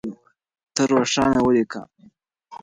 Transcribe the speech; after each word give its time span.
ته 0.73 0.81
روښانه 0.91 1.39
وليکه. 1.43 1.81